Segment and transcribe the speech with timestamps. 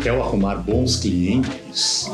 [0.00, 2.10] até eu arrumar bons clientes,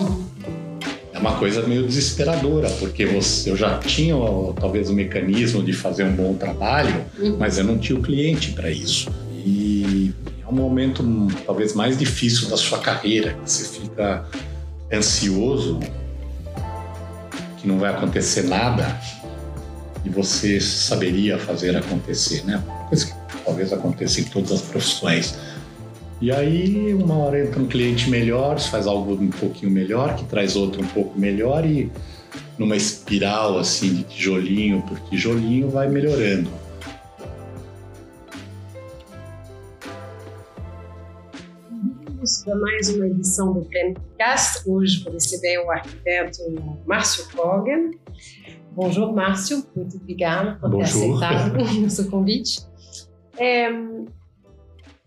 [1.13, 4.17] é uma coisa meio desesperadora, porque você, eu já tinha
[4.59, 7.37] talvez o mecanismo de fazer um bom trabalho, uhum.
[7.39, 9.09] mas eu não tinha o cliente para isso.
[9.33, 10.13] E
[10.45, 11.05] é um momento
[11.47, 14.27] talvez mais difícil da sua carreira, que você fica
[14.93, 15.79] ansioso,
[17.59, 19.01] que não vai acontecer nada
[20.05, 22.61] e você saberia fazer acontecer, né?
[22.89, 23.13] Coisa que
[23.45, 25.37] talvez aconteça em todas as profissões.
[26.19, 30.57] E aí, uma hora entra um cliente melhor, faz algo um pouquinho melhor, que traz
[30.57, 31.93] outro um pouco melhor e
[32.59, 36.51] numa espiral assim de tijolinho por tijolinho vai melhorando.
[41.71, 44.67] Bem-vindos a mais uma edição do Planetcast.
[44.67, 46.41] Hoje vou receber o arquiteto
[46.87, 47.91] Márcio Kogan.
[48.73, 49.67] Bonjour, Márcio.
[49.77, 51.21] Muito obrigada por Bonjour.
[51.21, 52.63] ter aceitado o nosso convite.
[53.39, 53.71] É,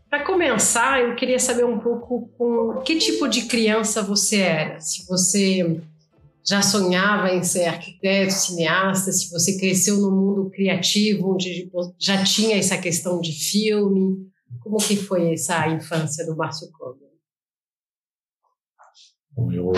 [0.09, 4.79] para começar, eu queria saber um pouco com que tipo de criança você era.
[4.79, 5.81] Se você
[6.43, 12.57] já sonhava em ser arquiteto, cineasta, se você cresceu no mundo criativo, onde já tinha
[12.57, 14.27] essa questão de filme,
[14.61, 17.05] como que foi essa infância do Márcio Kogan?
[19.31, 19.71] Bom, eu...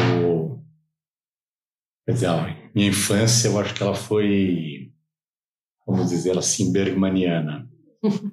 [2.05, 4.91] Quer dizer, minha infância, eu acho que ela foi,
[5.85, 7.69] vamos dizer assim, bergmaniana.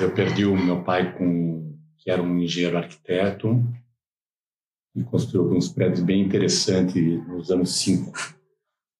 [0.00, 3.62] eu perdi o meu pai com que era um engenheiro arquiteto
[4.94, 6.94] e construiu alguns prédios bem interessantes
[7.26, 8.12] nos anos 5,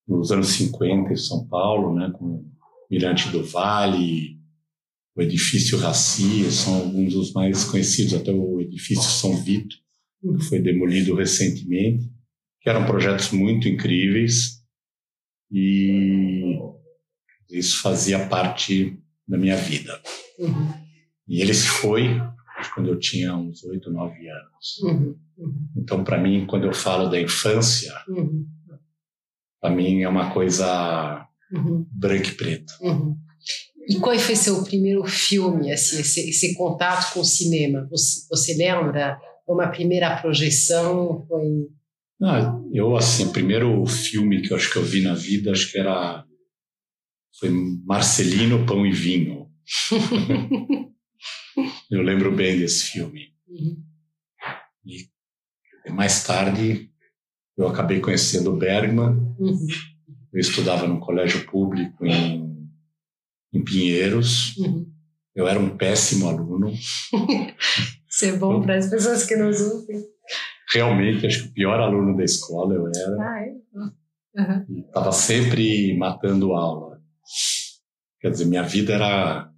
[0.09, 2.51] nos anos 50 em São Paulo, né, com
[2.91, 4.41] Mirante do Vale,
[5.15, 9.77] o edifício Raci, são alguns dos mais conhecidos, até o edifício São Vito,
[10.21, 12.11] que foi demolido recentemente,
[12.61, 14.65] que eram projetos muito incríveis
[15.53, 16.59] e
[17.51, 20.01] isso fazia parte da minha vida.
[20.39, 20.73] Uhum.
[21.29, 22.21] E ele se foi
[22.75, 24.79] quando eu tinha uns oito, nove anos.
[24.83, 25.17] Uhum.
[25.37, 25.69] Uhum.
[25.77, 28.47] Então, para mim, quando eu falo da infância, uhum.
[29.61, 31.87] para mim é uma coisa uhum.
[31.91, 32.73] branca e preta.
[32.81, 33.17] Uhum.
[33.89, 37.87] E qual foi seu primeiro filme, assim, esse, esse contato com o cinema?
[37.91, 39.19] Você, você lembra?
[39.47, 41.69] Uma primeira projeção foi...
[42.23, 45.71] Ah, eu, assim, o primeiro filme que eu acho que eu vi na vida, acho
[45.71, 46.25] que era...
[47.39, 47.51] Foi
[47.85, 49.44] Marcelino, Pão e Vinho.
[51.91, 53.35] Eu lembro bem desse filme.
[53.49, 53.83] Uhum.
[54.85, 55.09] E
[55.91, 56.91] mais tarde,
[57.57, 59.35] eu acabei conhecendo Bergman.
[59.39, 59.67] Uhum.
[60.33, 62.45] Eu estudava no colégio público em
[63.55, 64.57] em Pinheiros.
[64.57, 64.93] Uhum.
[65.35, 66.73] Eu era um péssimo aluno.
[68.11, 70.03] Isso é bom para as pessoas que nos ouvem.
[70.73, 73.17] Realmente, acho que o pior aluno da escola eu era.
[73.21, 73.55] Ah, é?
[74.37, 74.87] Uhum.
[74.87, 77.01] Estava sempre matando aula.
[78.21, 79.51] Quer dizer, minha vida era.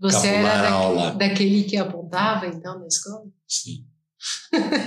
[0.00, 1.10] Você era da, aula.
[1.12, 3.26] daquele que apontava, então, na escola?
[3.46, 3.84] Sim.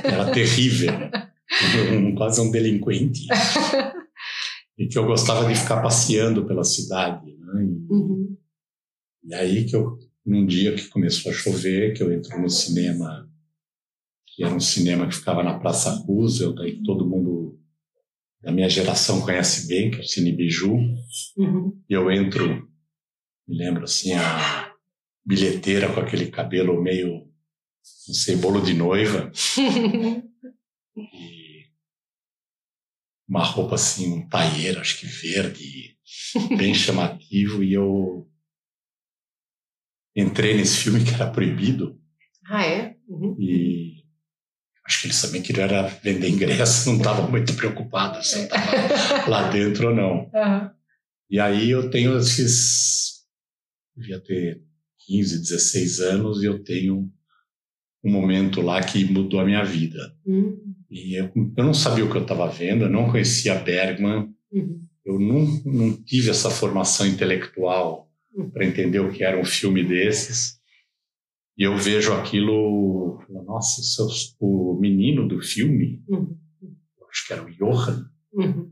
[0.04, 0.92] Era terrível.
[2.18, 3.28] quase um delinquente.
[4.78, 7.32] e que eu gostava de ficar passeando pela cidade.
[7.38, 7.64] Né?
[7.64, 8.38] E, uhum.
[9.24, 13.30] e aí que eu, num dia que começou a chover, que eu entro no cinema,
[14.26, 17.60] que era um cinema que ficava na Praça Roosevelt, daí todo mundo
[18.42, 20.74] da minha geração conhece bem, que é o Cine Biju,
[21.38, 21.82] uhum.
[21.88, 22.68] e eu entro,
[23.48, 24.73] me lembro assim, a
[25.26, 27.28] bilheteira com aquele cabelo meio,
[28.08, 29.32] não sei, bolo de noiva,
[30.98, 31.54] e
[33.28, 35.98] uma roupa assim, um taieiro, acho que verde,
[36.58, 38.30] bem chamativo, e eu
[40.16, 42.00] entrei nesse filme que era proibido.
[42.46, 42.96] Ah, é?
[43.08, 43.36] Uhum.
[43.40, 44.04] E
[44.86, 48.72] acho que eles também queriam era vender ingresso, não estavam muito preocupados se eu estava
[49.30, 50.30] lá dentro ou não.
[50.34, 50.70] Uhum.
[51.30, 53.24] E aí eu tenho esses.
[53.96, 54.62] Devia ter
[55.06, 57.12] 15, 16 anos e eu tenho
[58.04, 60.16] um momento lá que mudou a minha vida.
[60.26, 60.76] Uhum.
[60.90, 64.86] E eu, eu, não sabia o que eu estava vendo, eu não conhecia Bergman, uhum.
[65.06, 68.50] eu não, não tive essa formação intelectual uhum.
[68.50, 70.60] para entender o que era um filme desses.
[71.58, 74.06] E eu vejo aquilo, nossa, é
[74.40, 76.38] o menino do filme, uhum.
[77.10, 78.72] acho que era o Johan, uhum.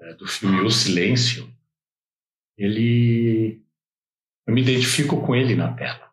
[0.00, 1.48] é, do filme O Silêncio.
[2.58, 3.62] Ele,
[4.46, 6.08] eu me identifico com ele na tela,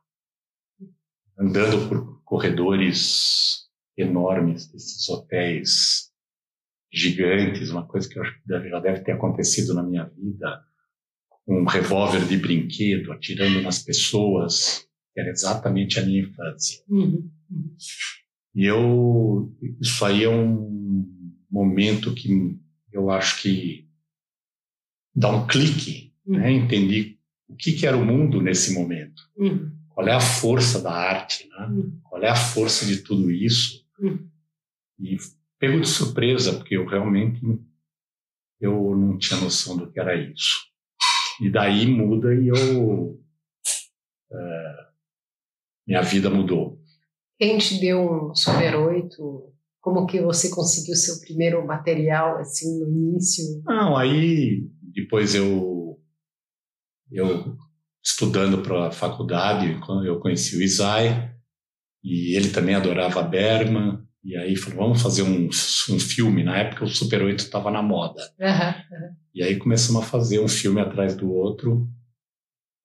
[1.37, 6.11] andando por corredores enormes desses hotéis
[6.91, 10.63] gigantes, uma coisa que eu acho que já deve ter acontecido na minha vida,
[11.47, 16.83] um revólver de brinquedo atirando nas pessoas, que era exatamente a minha infância.
[16.87, 17.29] Uhum.
[18.55, 21.05] E eu, isso aí é um
[21.51, 22.57] momento que
[22.91, 23.87] eu acho que
[25.15, 26.37] dá um clique, uhum.
[26.37, 26.51] né?
[26.51, 27.12] Entendi
[27.53, 29.21] o que, que era o mundo nesse momento.
[29.37, 29.71] Uhum.
[29.89, 31.67] Qual é a força da arte, né?
[31.67, 31.99] Uhum.
[32.03, 33.85] Qual é a força de tudo isso?
[33.99, 34.27] Uhum.
[34.99, 35.17] E
[35.59, 37.39] pego de surpresa, porque eu realmente
[38.59, 40.61] eu não tinha noção do que era isso.
[41.41, 43.19] E daí muda e eu
[44.31, 44.75] é,
[45.85, 46.79] minha vida mudou.
[47.37, 49.53] Quem te deu um Super 8?
[49.81, 53.61] Como que você conseguiu seu primeiro material assim no início?
[53.65, 55.72] Não, aí depois eu
[57.13, 57.57] eu
[58.03, 61.31] estudando para a faculdade, eu conheci o Isai
[62.03, 66.43] e ele também adorava Bergman e aí falou, vamos fazer um, um filme.
[66.43, 68.21] Na época o Super 8 estava na moda.
[68.39, 69.15] Uhum, uhum.
[69.33, 71.87] E aí começamos a fazer um filme atrás do outro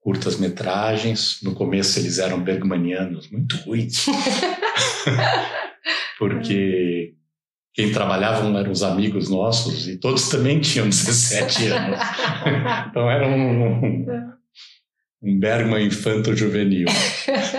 [0.00, 1.40] curtas metragens.
[1.42, 4.06] No começo eles eram bergmanianos, muito ruins.
[6.18, 7.14] Porque
[7.78, 12.00] quem trabalhavam eram os amigos nossos e todos também tinham 17 anos.
[12.90, 14.26] então era um,
[15.22, 16.88] um Bergman infanto-juvenil.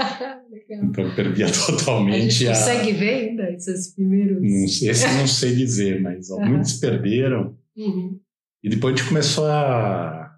[0.70, 2.54] então perdia totalmente a.
[2.54, 2.96] Gente consegue a...
[2.96, 4.42] ver ainda esses primeiros?
[4.42, 6.50] Não, esse não sei dizer, mas uhum.
[6.50, 7.56] muitos perderam.
[7.78, 8.20] Uhum.
[8.62, 10.32] E depois a gente começou a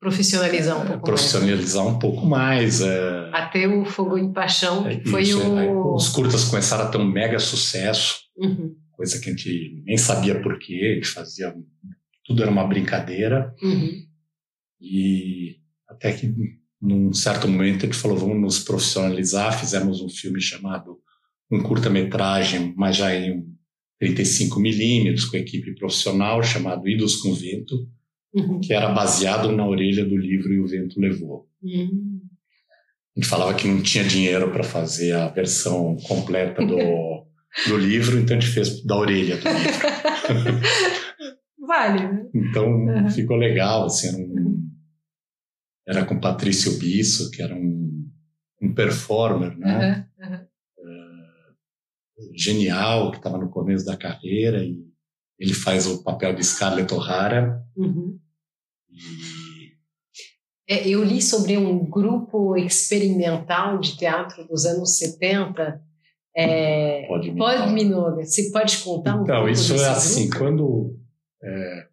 [0.00, 1.96] profissionalizar um pouco profissionalizar mais.
[1.96, 2.80] um pouco mais.
[2.80, 3.28] É...
[3.30, 5.94] Até o Fogo em Paixão, é, que foi o...
[5.94, 8.74] Os curtas começaram a ter um mega sucesso, uhum.
[8.96, 11.54] Coisa que a gente nem sabia por quê, a gente fazia...
[12.24, 13.54] Tudo era uma brincadeira.
[13.62, 14.04] Uhum.
[14.80, 16.34] E até que,
[16.80, 20.98] num certo momento, a gente falou, vamos nos profissionalizar, fizemos um filme chamado
[21.50, 23.46] um curta-metragem, mas já em
[23.98, 27.88] 35 milímetros, com equipe profissional, chamado Idos com Vento,
[28.34, 28.60] uhum.
[28.60, 31.48] que era baseado na orelha do livro E o Vento Levou.
[31.62, 32.20] Uhum.
[33.16, 36.76] A gente falava que não tinha dinheiro para fazer a versão completa do,
[37.68, 40.60] do livro, então a gente fez da orelha do livro.
[41.66, 42.30] vale, né?
[42.34, 43.10] Então uhum.
[43.10, 44.70] ficou legal, assim, era, um,
[45.86, 48.08] era com Patrício Bisso, que era um,
[48.62, 50.06] um performer, né?
[50.78, 54.84] Uh, genial, que estava no começo da carreira e
[55.38, 57.62] ele faz o papel de Scarlett O'Hara.
[57.76, 58.18] Uhum.
[60.68, 65.80] É, eu li sobre um grupo experimental de teatro dos anos 70.
[66.36, 68.22] É, pode pode Minoga.
[68.22, 70.38] Você pode contar um então, pouco isso é assim, grupo?
[70.38, 71.00] quando
[71.42, 71.86] é,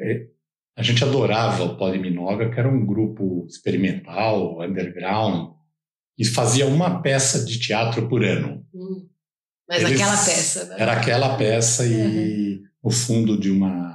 [0.00, 0.26] é,
[0.76, 5.54] a gente adorava o Pode Minoga, que era um grupo experimental, underground,
[6.18, 8.66] e fazia uma peça de teatro por ano.
[8.74, 9.08] Hum,
[9.66, 10.76] mas Eles, aquela peça, né?
[10.78, 13.88] Era aquela peça e no fundo de uma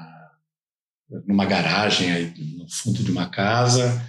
[1.28, 4.02] numa garagem aí no fundo de uma casa,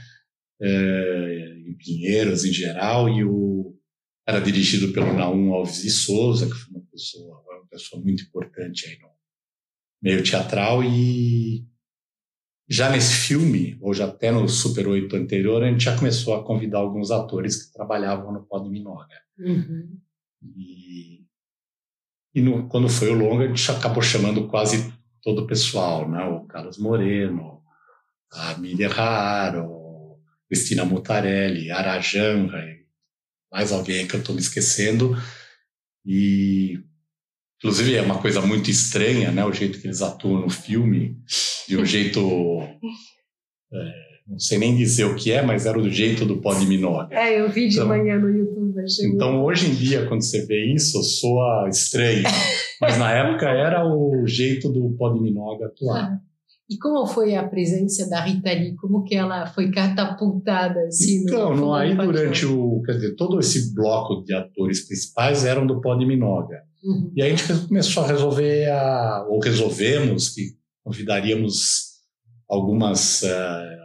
[0.61, 3.75] é, em Pinheiros em geral, e o
[4.27, 8.89] era dirigido pelo Naum Alves de Souza, que foi uma pessoa, uma pessoa muito importante
[8.89, 9.09] aí no
[10.03, 11.65] meio teatral, e
[12.69, 16.45] já nesse filme, ou já até no Super 8 anterior, a gente já começou a
[16.45, 19.15] convidar alguns atores que trabalhavam no Pod Minoga.
[19.39, 19.99] Uhum.
[20.43, 21.25] E,
[22.35, 26.25] e no, quando foi o longa, a gente acabou chamando quase todo o pessoal, né?
[26.25, 27.63] O Carlos Moreno,
[28.33, 30.19] a Miriam Raro,
[30.49, 32.65] Cristina Mutarelli, Arajanra,
[33.57, 35.17] mais alguém que eu estou me esquecendo.
[36.05, 36.79] E,
[37.59, 39.43] inclusive, é uma coisa muito estranha, né?
[39.47, 41.17] O jeito que eles atuam no filme,
[41.67, 42.21] de um jeito...
[43.73, 43.93] É,
[44.29, 47.13] não sei nem dizer o que é, mas era do jeito do pó de minória.
[47.19, 48.81] É, eu vi de então, manhã no YouTube.
[49.03, 52.23] Então, hoje em dia, quando você vê isso, soa estranho.
[52.81, 56.23] mas na época era o jeito do pó de minória atuar.
[56.69, 58.75] E como foi a presença da Rita Lee?
[58.75, 61.23] Como que ela foi catapultada assim?
[61.23, 65.81] Então, no, aí durante o, quer dizer, todo esse bloco de atores principais eram do
[65.81, 66.61] pó de Minoga.
[66.83, 67.13] Uhum.
[67.15, 71.97] E aí a gente começou a resolver, a, ou resolvemos que convidaríamos
[72.49, 73.77] algumas uh,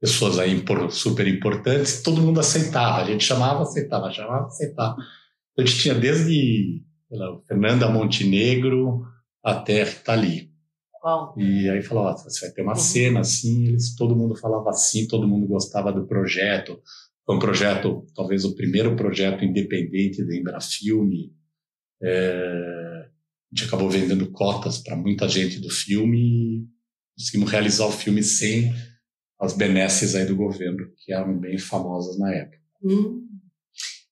[0.00, 3.02] pessoas aí super importantes, todo mundo aceitava.
[3.02, 4.96] A gente chamava, aceitava, chamava, aceitava.
[5.58, 9.02] A gente tinha desde lá, Fernanda Montenegro
[9.42, 10.50] até Rita Lee.
[11.36, 12.78] E aí falou, você vai ter uma uhum.
[12.78, 16.80] cena assim, eles, todo mundo falava assim, todo mundo gostava do projeto.
[17.24, 21.32] Foi um projeto, talvez o primeiro projeto independente da Embrafilme.
[22.02, 23.08] É,
[23.52, 26.66] a gente acabou vendendo cotas para muita gente do filme e
[27.16, 28.72] conseguimos realizar o filme sem
[29.40, 32.58] as benesses aí do governo, que eram bem famosas na época.
[32.82, 33.26] Hum.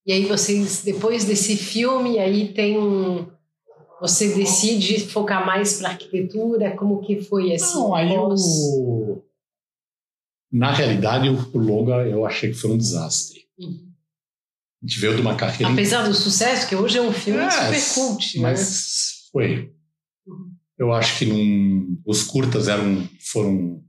[0.07, 3.27] E aí vocês, depois desse filme, aí tem um...
[4.05, 6.77] Você decide focar mais para arquitetura?
[6.77, 7.75] Como que foi assim?
[7.75, 8.43] Não, aí pós...
[8.43, 9.25] o...
[10.53, 13.47] Na realidade, o longa eu achei que foi um desastre.
[13.59, 13.91] Uhum.
[14.83, 15.73] A gente veio de uma carreira...
[15.73, 18.37] Apesar do sucesso, que hoje é um filme é, super cult.
[18.37, 18.43] Né?
[18.43, 19.31] Mas né?
[19.33, 19.75] foi.
[20.27, 20.55] Uhum.
[20.77, 21.99] Eu acho que num...
[22.05, 23.83] os curtas eram, foram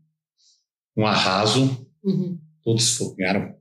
[0.95, 1.85] um arraso.
[2.01, 2.39] Uhum.
[2.63, 3.53] Todos ganharam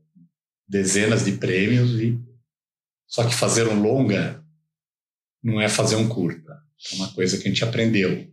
[0.69, 2.17] dezenas de prêmios e
[3.09, 4.44] só que fazer um longa
[5.45, 6.53] não é fazer um curta.
[6.93, 8.27] É uma coisa que a gente aprendeu.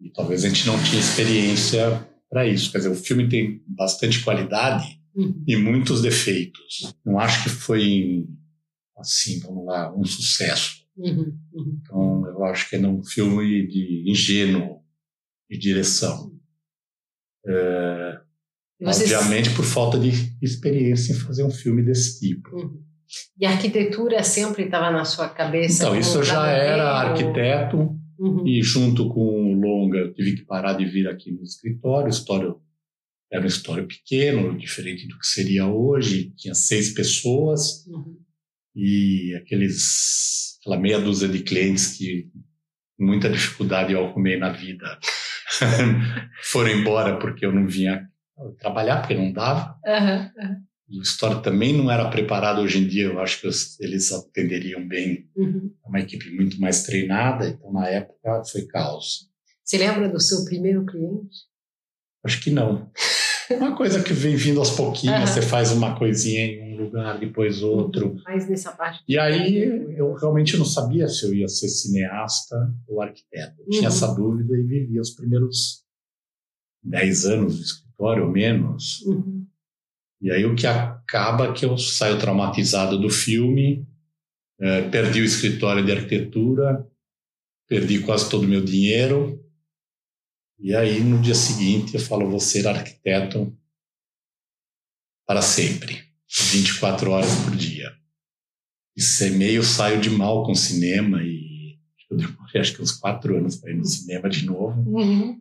[0.00, 2.72] E talvez a gente não tinha experiência para isso.
[2.72, 5.44] Quer dizer, o filme tem bastante qualidade uhum.
[5.46, 6.94] e muitos defeitos.
[7.04, 8.26] Não acho que foi,
[8.96, 10.84] assim, vamos lá, um sucesso.
[10.96, 11.38] Uhum.
[11.52, 11.80] Uhum.
[11.82, 14.82] Então, eu acho que é um filme de ingênuo
[15.50, 16.32] de direção.
[17.46, 18.20] É,
[18.80, 20.10] Obviamente por falta de
[20.42, 22.82] experiência em fazer um filme desse tipo.
[23.38, 25.84] E a arquitetura sempre estava na sua cabeça?
[25.84, 28.46] Então, isso eu já era arquiteto uhum.
[28.46, 32.06] e junto com o longa eu tive que parar de vir aqui no escritório.
[32.06, 32.60] O escritório
[33.30, 36.32] era um escritório pequeno, diferente do que seria hoje.
[36.36, 38.16] Tinha seis pessoas uhum.
[38.74, 42.28] e aqueles, aquela meia dúzia de clientes que
[42.98, 44.98] muita dificuldade eu arrumei na vida
[46.44, 48.08] foram embora porque eu não vinha
[48.58, 49.78] trabalhar, porque não dava.
[49.84, 53.48] Uhum, o história também não era preparado hoje em dia, eu acho que
[53.80, 55.28] eles atenderiam bem.
[55.36, 55.72] Uhum.
[55.84, 59.30] Uma equipe muito mais treinada, então na época foi caos.
[59.64, 61.36] Você lembra do seu primeiro cliente?
[62.22, 62.90] Acho que não.
[63.50, 67.62] Uma coisa que vem vindo aos pouquinhos, você faz uma coisinha em um lugar, depois
[67.62, 68.16] outro.
[68.24, 69.02] Mais nessa parte.
[69.06, 72.56] E aí eu realmente não sabia se eu ia ser cineasta
[72.88, 73.60] ou arquiteto.
[73.60, 75.84] Eu tinha essa dúvida e vivia os primeiros
[76.82, 79.02] dez anos escritório, menos.
[79.02, 79.33] Uhum.
[80.20, 83.86] E aí o que acaba que eu saio traumatizado do filme,
[84.60, 86.86] é, perdi o escritório de arquitetura,
[87.68, 89.40] perdi quase todo o meu dinheiro.
[90.58, 93.56] E aí no dia seguinte eu falo, vou ser arquiteto
[95.26, 96.04] para sempre,
[96.52, 97.92] 24 horas por dia.
[98.96, 101.44] E meio saio de mal com cinema e
[102.10, 104.80] eu demorei acho que uns quatro anos para ir no cinema de novo.
[104.88, 105.40] Uhum.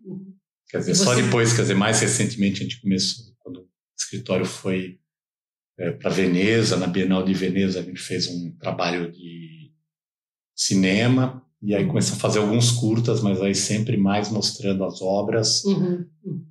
[0.70, 1.04] Quer dizer, Você...
[1.04, 3.33] só depois, quer dizer, mais recentemente a gente começou, o
[4.14, 5.00] escritório foi
[5.78, 9.72] é, para Veneza, na Bienal de Veneza, a gente fez um trabalho de
[10.56, 15.64] cinema, e aí começou a fazer alguns curtas, mas aí sempre mais mostrando as obras
[15.66, 16.06] uhum.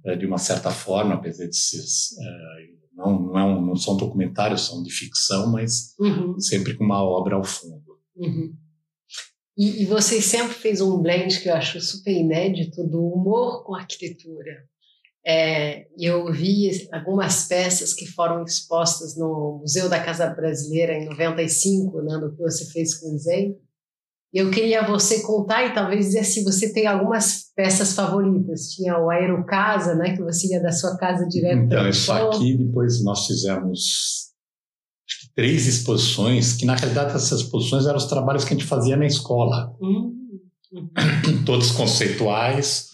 [0.04, 1.56] é, de uma certa forma, apesar de.
[1.56, 6.38] É, não, não, é um, não são documentários, são de ficção, mas uhum.
[6.40, 7.98] sempre com uma obra ao fundo.
[8.16, 8.54] Uhum.
[9.56, 13.74] E, e você sempre fez um blend que eu acho super inédito do humor com
[13.74, 14.66] arquitetura.
[15.24, 22.02] É, eu vi algumas peças que foram expostas no Museu da Casa Brasileira em 95,
[22.02, 23.56] né, no que você fez com o Zen.
[24.34, 28.70] Eu queria você contar e talvez dizer se você tem algumas peças favoritas.
[28.70, 33.04] Tinha o Aerocasa, né, que você ia da sua casa direto Então, isso aqui depois
[33.04, 34.32] nós fizemos
[35.34, 39.06] três exposições, que na realidade essas exposições eram os trabalhos que a gente fazia na
[39.06, 39.74] escola.
[39.80, 40.12] Uhum.
[41.44, 42.88] Todos conceituais,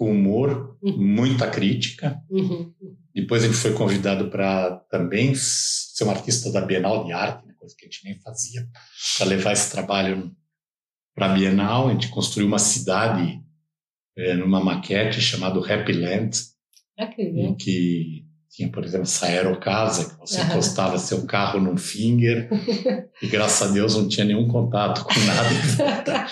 [0.00, 0.96] com humor, uhum.
[0.96, 2.18] muita crítica.
[2.30, 2.72] Uhum.
[3.14, 7.74] Depois a gente foi convidado para também ser um artista da Bienal de Arte, coisa
[7.76, 8.66] que a gente nem fazia,
[9.18, 10.34] para levar esse trabalho
[11.14, 11.88] para a Bienal.
[11.88, 13.42] A gente construiu uma cidade
[14.16, 16.30] é, numa maquete chamada Happy Land,
[16.98, 20.46] ah, em que tinha, por exemplo, essa aerocasa, que você uhum.
[20.46, 22.48] encostava seu carro num finger,
[23.20, 26.26] e graças a Deus não tinha nenhum contato com nada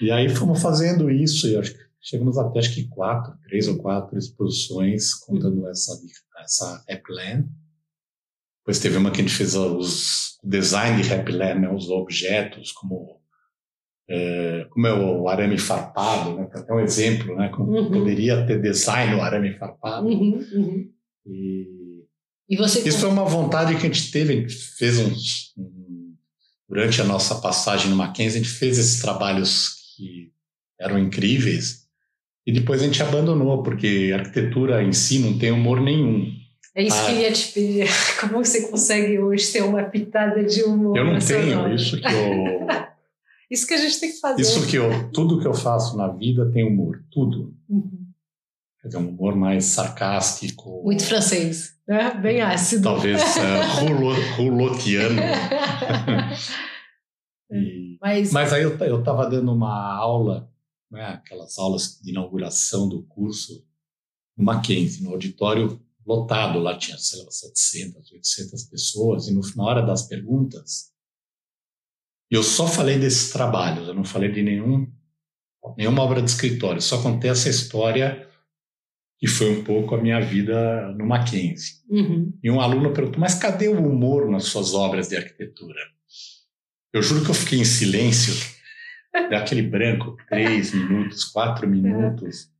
[0.00, 3.78] E aí fomos fazendo isso, e acho que chegamos até acho que quatro, três ou
[3.78, 5.70] quatro exposições contando uhum.
[5.70, 6.00] essa,
[6.42, 7.48] essa Happyland.
[8.60, 13.20] Depois teve uma que a gente fez os, design de Happyland, né, os objetos, como
[14.08, 16.48] é, como é o arame farpado, né?
[16.52, 17.48] até um exemplo, né?
[17.50, 17.92] Como uhum.
[17.92, 20.08] poderia ter design o arame farpado.
[20.08, 20.92] Uhum, uhum.
[21.26, 22.04] E,
[22.48, 22.80] e você...
[22.88, 26.16] Isso foi uma vontade que a gente teve, a gente fez uns, um,
[26.68, 30.32] durante a nossa passagem no Mackenzie, a gente fez esses trabalhos que
[30.80, 31.88] eram incríveis
[32.46, 36.32] e depois a gente abandonou, porque arquitetura em si não tem humor nenhum.
[36.74, 37.88] É isso ah, que eu ia te pedir.
[38.20, 40.96] Como você consegue hoje ter uma pitada de humor?
[40.96, 42.66] Eu não tenho, isso que eu...
[43.50, 44.40] isso que a gente tem que fazer.
[44.40, 45.10] Isso que eu...
[45.12, 47.54] Tudo que eu faço na vida tem humor, tudo.
[47.68, 48.00] Uhum.
[48.80, 50.82] Quer dizer, um humor mais sarcástico.
[50.82, 52.14] Muito francês, né?
[52.14, 52.84] Bem ácido.
[52.84, 55.20] Talvez uh, rulotiano.
[57.52, 60.48] e, mas, mas aí eu estava dando uma aula,
[60.90, 63.64] né, aquelas aulas de inauguração do curso,
[64.36, 66.58] no Mackenzie, no auditório lotado.
[66.58, 69.28] Lá tinha, sei lá, 700, 800 pessoas.
[69.28, 70.90] E no, na hora das perguntas,
[72.30, 74.90] eu só falei desses trabalhos, eu não falei de nenhum,
[75.76, 76.80] nenhuma obra de escritório.
[76.80, 78.28] Só contei essa história
[79.18, 81.74] que foi um pouco a minha vida no Mackenzie.
[81.90, 82.32] Uhum.
[82.42, 85.78] E um aluno perguntou, mas cadê o humor nas suas obras de arquitetura?
[86.92, 88.34] Eu juro que eu fiquei em silêncio,
[89.12, 92.50] daquele branco, três minutos, quatro minutos,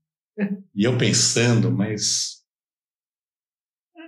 [0.74, 2.40] e eu pensando, mas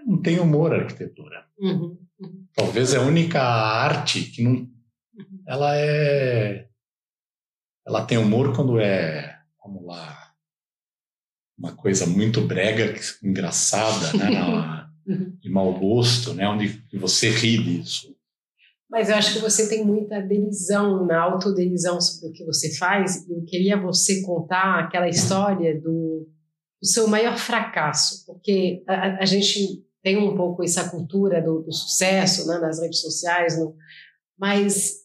[0.06, 1.46] não tem humor a arquitetura.
[1.58, 1.98] Uhum.
[2.18, 2.46] Uhum.
[2.54, 4.70] Talvez é a única arte que não...
[5.46, 6.68] Ela é
[7.86, 10.32] ela tem humor quando é, vamos lá,
[11.58, 14.82] uma coisa muito brega, engraçada, né?
[15.04, 15.36] Uhum.
[15.40, 16.46] de mau gosto, né?
[16.46, 18.14] Onde você ri disso.
[18.92, 23.26] Mas eu acho que você tem muita delisão, na autodelisão sobre o que você faz.
[23.26, 26.28] E eu queria você contar aquela história do,
[26.78, 31.72] do seu maior fracasso, porque a, a, gente tem um pouco essa cultura do, do
[31.72, 33.74] sucesso né, nas redes sociais, no,
[34.38, 34.96] mas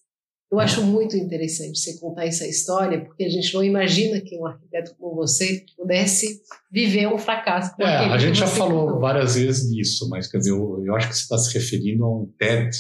[0.52, 4.46] eu acho muito interessante você contar essa história, porque a gente não imagina que um
[4.46, 7.74] arquiteto como você pudesse viver um fracasso.
[7.82, 9.00] É, a gente já falou contou.
[9.00, 12.10] várias vezes disso, mas quer dizer, eu, eu acho que você está se referindo a
[12.10, 12.76] um TED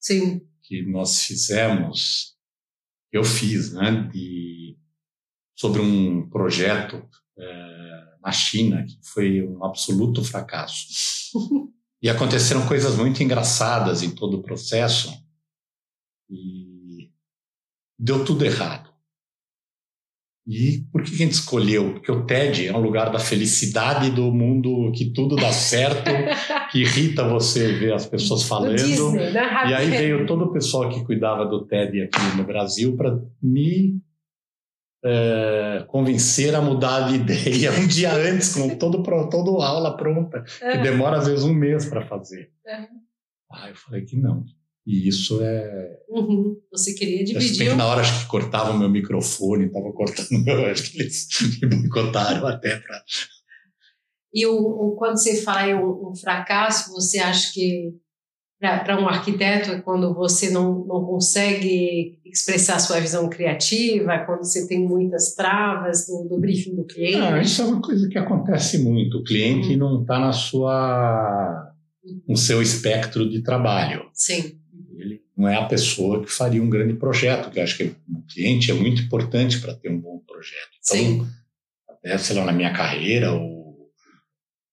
[0.00, 0.40] Sim.
[0.68, 2.36] Que nós fizemos,
[3.10, 4.76] eu fiz, né, de,
[5.56, 7.08] sobre um projeto
[7.38, 10.86] é, na China que foi um absoluto fracasso.
[12.02, 15.10] e aconteceram coisas muito engraçadas em todo o processo.
[16.28, 17.10] E
[17.98, 18.92] deu tudo errado.
[20.48, 21.92] E por que a gente escolheu?
[21.92, 26.10] Porque o TED é um lugar da felicidade do mundo, que tudo dá certo,
[26.72, 28.76] que irrita você ver as pessoas falando.
[28.76, 29.68] Disney, né?
[29.68, 34.00] E aí veio todo o pessoal que cuidava do TED aqui no Brasil para me
[35.04, 41.18] é, convencer a mudar de ideia um dia antes, com todo, aula pronta, que demora
[41.18, 42.50] às vezes um mês para fazer.
[43.52, 44.44] Ah, eu falei que não,
[44.88, 45.98] e isso é.
[46.08, 46.56] Uhum.
[46.72, 47.36] Você queria dividir.
[47.36, 50.64] Acho que na hora acho que cortava o meu microfone, estava cortando meu.
[50.64, 51.28] Acho que eles
[51.60, 53.02] me boicotaram até para.
[54.32, 57.92] E o, o, quando você fala em um, um fracasso, você acha que
[58.58, 64.66] para um arquiteto é quando você não, não consegue expressar sua visão criativa, quando você
[64.66, 67.18] tem muitas travas do, do briefing do cliente?
[67.18, 69.18] Ah, isso é uma coisa que acontece muito.
[69.18, 69.76] O cliente uhum.
[69.76, 71.74] não está na sua
[72.26, 74.08] no seu espectro de trabalho.
[74.14, 74.57] Sim
[75.38, 78.72] não é a pessoa que faria um grande projeto, que eu acho que o cliente
[78.72, 80.70] é muito importante para ter um bom projeto.
[80.84, 81.28] Então, Sim.
[81.88, 83.88] até, sei lá, na minha carreira, ou,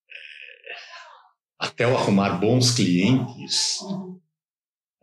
[0.09, 3.77] é, até eu arrumar bons clientes,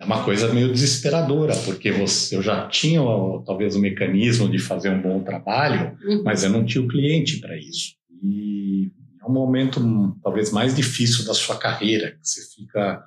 [0.01, 3.01] é uma coisa meio desesperadora, porque você, eu já tinha
[3.47, 6.25] talvez o mecanismo de fazer um bom trabalho, uhum.
[6.25, 7.95] mas eu não tinha o cliente para isso.
[8.21, 9.81] E é um momento
[10.25, 13.01] talvez mais difícil da sua carreira, que você fica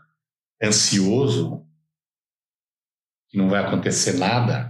[0.64, 1.65] ansioso
[3.36, 4.70] que não vai acontecer nada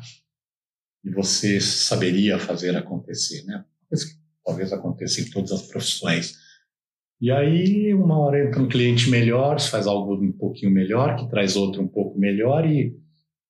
[1.04, 3.64] e você saberia fazer acontecer, né?
[3.88, 6.36] Coisa que talvez aconteça em todas as profissões.
[7.22, 11.56] E aí, uma hora entra um cliente melhor, faz algo um pouquinho melhor, que traz
[11.56, 12.98] outro um pouco melhor e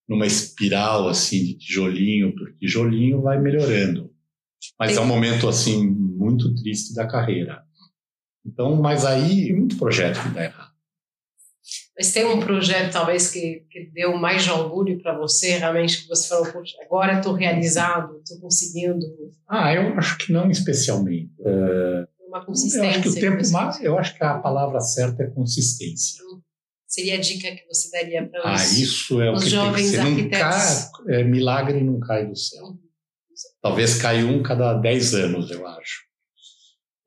[0.08, 4.14] numa espiral assim de tijolinho por tijolinho vai melhorando.
[4.78, 7.64] Mas é um momento assim muito triste da carreira.
[8.46, 10.75] Então, mas aí muito projeto que dá errado.
[11.98, 16.28] Mas tem um projeto, talvez, que, que deu mais orgulho para você, realmente, que você
[16.28, 16.48] falou,
[16.84, 19.06] agora estou realizado, estou conseguindo.
[19.48, 21.32] Ah, eu acho que não especialmente.
[21.40, 22.06] É...
[22.28, 22.86] Uma consistência.
[22.86, 26.22] Eu acho que o tempo mais, eu acho que a palavra certa é consistência.
[26.26, 26.42] Hum.
[26.86, 30.30] Seria a dica que você daria para os, ah, isso é o que jovens tem
[30.30, 30.42] que ser.
[30.42, 30.92] arquitetos?
[30.92, 32.66] Cai, é, milagre não cai do céu.
[32.66, 32.80] Uhum.
[33.62, 36.06] Talvez caia um cada dez anos, eu acho.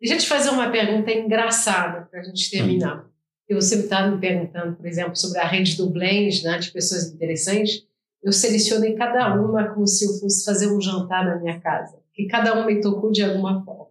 [0.01, 3.05] Deixa eu te fazer uma pergunta engraçada para a gente terminar.
[3.05, 3.17] Hum
[3.48, 7.11] eu sempre estava me perguntando, por exemplo, sobre a rede do Blend, né, de pessoas
[7.11, 7.87] interessantes,
[8.22, 12.26] eu selecionei cada uma como se eu fosse fazer um jantar na minha casa, que
[12.26, 13.88] cada uma me tocou de alguma forma.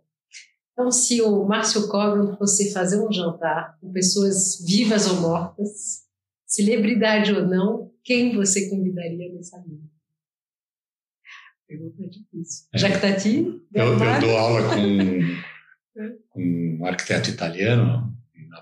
[0.74, 6.04] Então, se o Márcio Cogan fosse fazer um jantar com pessoas vivas ou mortas,
[6.46, 9.90] celebridade ou não, quem você convidaria nessa mesa?
[11.68, 12.68] Pergunta difícil.
[12.74, 12.78] É.
[12.78, 13.62] Jactati?
[13.74, 15.20] Eu, eu dou aula com,
[16.30, 16.40] com
[16.80, 18.17] um arquiteto italiano,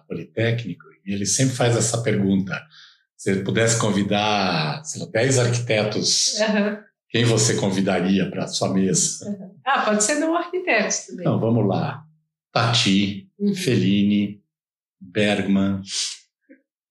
[0.07, 2.61] Politécnico, e ele sempre faz essa pergunta.
[3.15, 6.77] Se pudesse convidar, sei lá, 10 arquitetos, uhum.
[7.09, 9.29] quem você convidaria para a sua mesa?
[9.29, 9.55] Uhum.
[9.65, 11.21] Ah, pode ser não arquitetos também.
[11.21, 12.05] Então, vamos lá.
[12.51, 13.55] Tati, uhum.
[13.55, 14.43] Fellini,
[14.99, 15.81] Bergman.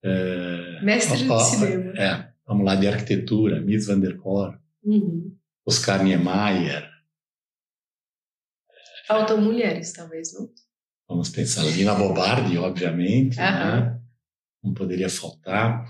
[0.03, 1.93] É, Mestre ó, cinema.
[1.97, 5.35] É, vamos lá, de arquitetura, Mies van der Rohe, uhum.
[5.65, 6.89] Oscar Niemeyer.
[9.07, 10.49] Faltam mulheres, talvez, não?
[11.07, 14.01] Vamos pensar Lina Bobardi, obviamente, né?
[14.63, 15.87] não poderia faltar.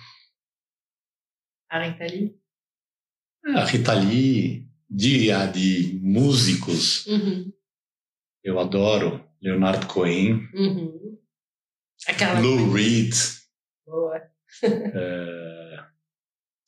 [1.69, 2.37] A Rita Lee?
[3.45, 7.51] A Rita Lee, de, de músicos, uhum.
[8.43, 11.17] eu adoro Leonardo Cohen, uhum.
[12.07, 12.39] Aquela...
[12.39, 13.13] Lou Reed,
[13.85, 14.21] Boa.
[14.63, 15.85] é,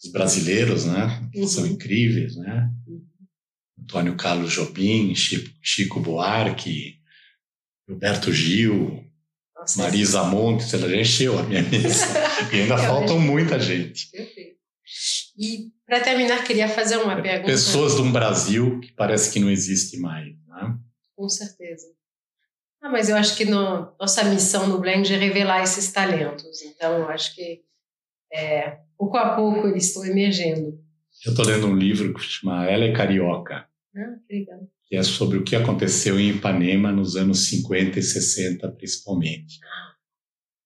[0.04, 1.30] os brasileiros, né?
[1.36, 1.48] Uhum.
[1.48, 2.74] São incríveis, né?
[2.88, 3.06] Uhum.
[3.80, 6.97] Antônio Carlos Jobim, Chico, Chico Buarque,
[7.88, 9.04] Roberto Gil,
[9.56, 12.06] Nossa, Marisa Montes, ela já encheu a minha mesa.
[12.52, 14.10] e ainda faltam muita gente.
[14.12, 14.58] Perfeito.
[15.38, 17.52] E para terminar, queria fazer uma pergunta.
[17.52, 20.78] Pessoas de um Brasil que parece que não existe mais, né?
[21.16, 21.88] Com certeza.
[22.82, 26.62] Ah, mas eu acho que no, nossa missão no Blend é revelar esses talentos.
[26.62, 27.64] Então, eu acho que
[28.32, 30.80] é, pouco a pouco eles estão emergendo.
[31.26, 33.68] Eu estou lendo um livro que se chama Ela é Carioca.
[33.96, 34.60] Ah, que legal.
[34.88, 39.60] Que é sobre o que aconteceu em Ipanema nos anos 50 e 60, principalmente.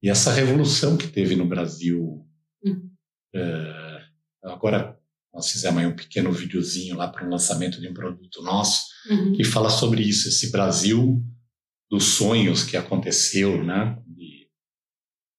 [0.03, 2.25] E essa revolução que teve no Brasil.
[2.63, 2.91] Uhum.
[3.33, 4.01] É,
[4.43, 4.97] agora,
[5.33, 9.33] nós fizemos aí um pequeno videozinho lá para o lançamento de um produto nosso, uhum.
[9.33, 11.23] que fala sobre isso, esse Brasil
[11.89, 13.97] dos sonhos que aconteceu, né?
[14.07, 14.47] De,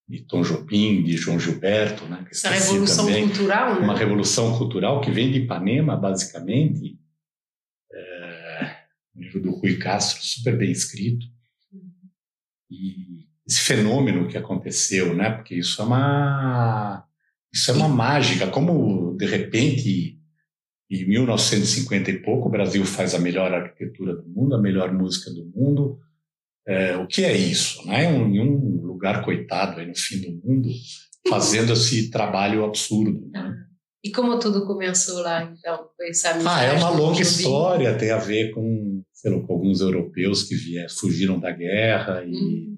[0.07, 2.25] de Tom Jobim, de João Gilberto, né?
[2.29, 3.81] Essa revolução também, cultural, né?
[3.81, 6.97] Uma revolução cultural que vem de Ipanema, basicamente.
[9.15, 11.25] Um livro do Rui Castro, super bem escrito.
[12.69, 15.29] E esse fenômeno que aconteceu, né?
[15.29, 17.05] Porque isso é uma
[17.53, 20.19] isso é uma mágica, como de repente
[20.89, 25.31] em 1950 e pouco o Brasil faz a melhor arquitetura do mundo, a melhor música
[25.31, 25.99] do mundo,
[26.67, 27.85] é, o que é isso?
[27.85, 28.07] Né?
[28.07, 30.69] Um, um lugar coitado aí no fim do mundo,
[31.29, 33.29] fazendo esse trabalho absurdo.
[33.31, 33.55] Né?
[34.03, 35.87] E como tudo começou lá, então?
[35.95, 38.82] Foi essa ah, é uma longa história, tem a ver com,
[39.25, 42.77] lá, com alguns europeus que vieram, fugiram da guerra e, hum.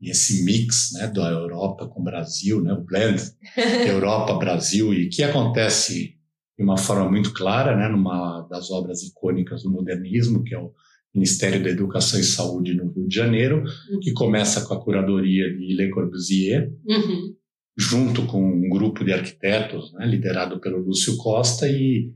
[0.00, 3.20] e, esse mix né, da Europa com o Brasil, né, o blend
[3.88, 6.14] Europa-Brasil, e que acontece
[6.58, 10.72] de uma forma muito clara, né, numa das obras icônicas do modernismo, que é o
[11.14, 14.00] Ministério da Educação e Saúde no Rio de Janeiro, uhum.
[14.00, 17.34] que começa com a curadoria de Le Corbusier, uhum.
[17.76, 22.12] junto com um grupo de arquitetos, né, liderado pelo Lúcio Costa, e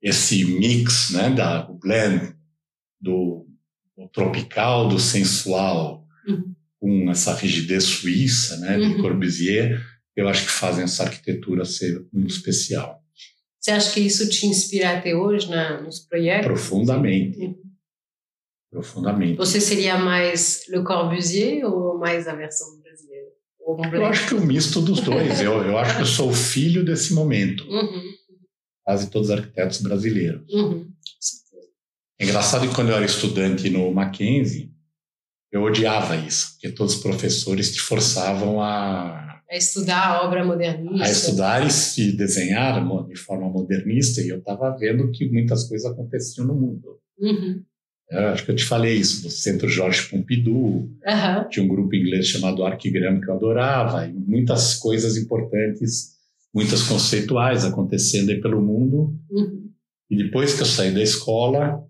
[0.00, 2.34] esse mix, né, da, o blend
[3.00, 3.46] do,
[3.96, 6.54] do tropical, do sensual, uhum.
[6.78, 9.02] com essa rigidez suíça né, de uhum.
[9.02, 9.80] Corbusier,
[10.16, 13.00] eu acho que fazem essa arquitetura ser muito especial.
[13.58, 16.46] Você acha que isso te inspira até hoje na, nos projetos?
[16.46, 17.38] Profundamente.
[17.38, 17.70] Uhum
[18.70, 19.36] profundamente.
[19.36, 23.28] Você seria mais Le Corbusier ou mais a versão brasileira?
[23.92, 25.40] Eu acho que o misto dos dois.
[25.40, 27.64] eu, eu acho que eu sou o filho desse momento.
[27.68, 28.02] Uhum.
[28.84, 30.42] Quase todos os arquitetos brasileiros.
[30.50, 30.88] Uhum.
[32.20, 34.70] É engraçado que quando eu era estudante no Mackenzie,
[35.50, 41.04] eu odiava isso, porque todos os professores te forçavam a a estudar a obra modernista.
[41.04, 41.66] A estudar
[41.98, 47.00] e desenhar de forma modernista, e eu estava vendo que muitas coisas aconteciam no mundo.
[47.18, 47.60] Uhum.
[48.08, 51.48] Eu acho que eu te falei isso, do Centro Jorge Pompidou, uhum.
[51.50, 56.12] tinha um grupo inglês chamado Arquigram que eu adorava, e muitas coisas importantes,
[56.54, 59.18] muitas conceituais acontecendo aí pelo mundo.
[59.30, 59.68] Uhum.
[60.08, 61.84] E depois que eu saí da escola,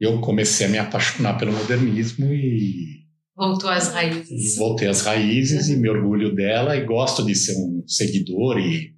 [0.00, 3.04] eu comecei a me apaixonar pelo modernismo e
[3.36, 4.54] voltou às raízes.
[4.54, 8.94] E voltei às raízes e me orgulho dela e gosto de ser um seguidor e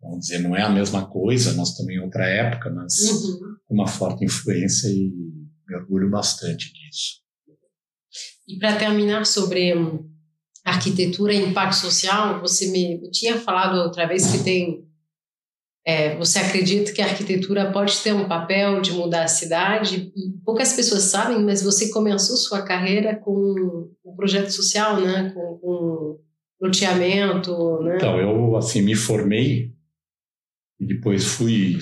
[0.00, 3.56] vamos dizer não é a mesma coisa, nós também outra época, mas uhum.
[3.70, 5.10] uma forte influência e
[5.68, 7.20] me orgulho bastante disso.
[8.48, 10.08] E para terminar sobre hum,
[10.64, 14.87] arquitetura e impacto social, você me, tinha falado outra vez que tem.
[15.86, 20.12] É, você acredita que a arquitetura pode ter um papel de mudar a cidade?
[20.44, 25.30] Poucas pessoas sabem, mas você começou sua carreira com um projeto social, né?
[25.34, 26.20] Com, com
[26.60, 27.96] loteamento, né?
[27.96, 29.72] Então, eu assim me formei
[30.78, 31.78] e depois fui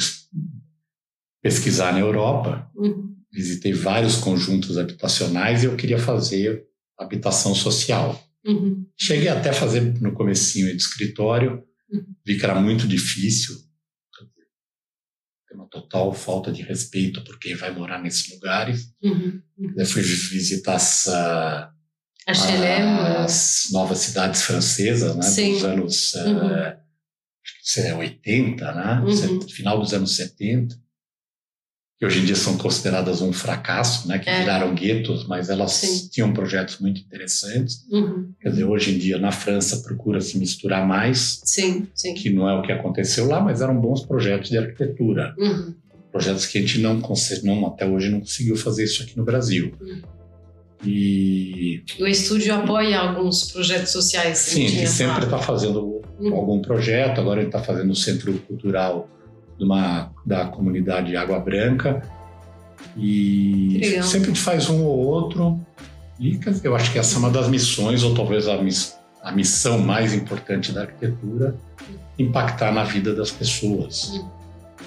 [1.42, 2.70] pesquisar na Europa.
[2.76, 6.64] Uhum visitei vários conjuntos habitacionais e eu queria fazer
[6.98, 8.18] habitação social.
[8.46, 8.86] Uhum.
[8.96, 12.04] Cheguei até a fazer no comecinho de escritório, uhum.
[12.24, 13.56] vi que era muito difícil,
[15.56, 18.92] uma total falta de respeito por quem vai morar nesses lugares.
[19.02, 19.40] Uhum.
[19.58, 19.74] uhum.
[19.86, 21.72] fui visitar essa,
[22.26, 22.40] as
[23.72, 25.54] novas cidades francesas, né, Sim.
[25.54, 29.48] dos anos uh, 80, né, uhum.
[29.48, 30.85] final dos anos 70
[31.98, 34.40] que hoje em dia são consideradas um fracasso, né, que é.
[34.40, 36.08] viraram guetos, mas elas sim.
[36.10, 37.86] tinham projetos muito interessantes.
[37.90, 38.32] Uhum.
[38.40, 42.12] Quer dizer, hoje em dia na França procura se misturar mais, sim, sim.
[42.12, 45.34] que não é o que aconteceu lá, mas eram bons projetos de arquitetura.
[45.38, 45.74] Uhum.
[46.12, 47.00] Projetos que a gente não,
[47.42, 49.72] não até hoje não conseguiu fazer isso aqui no Brasil.
[49.80, 50.02] Uhum.
[50.84, 54.38] E o estúdio apoia alguns projetos sociais.
[54.38, 56.34] Sim, ele sempre está fazendo uhum.
[56.34, 57.20] algum projeto.
[57.20, 59.08] Agora ele está fazendo o Centro Cultural
[59.58, 62.02] de uma, da comunidade Água Branca.
[62.96, 65.60] E sempre faz um ou outro.
[66.18, 69.78] E eu acho que essa é uma das missões, ou talvez a, miss, a missão
[69.78, 71.54] mais importante da arquitetura,
[72.18, 74.28] impactar na vida das pessoas, hum.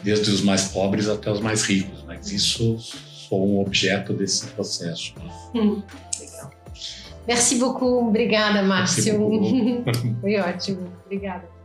[0.03, 2.03] desde os mais pobres até os mais ricos.
[2.07, 5.13] Mas isso sou um objeto desse processo.
[5.53, 5.83] Hum.
[6.19, 6.51] Legal.
[7.27, 8.07] Merci beaucoup.
[8.07, 9.19] Obrigada, Márcio.
[10.19, 10.91] Foi ótimo.
[11.05, 11.58] Obrigada.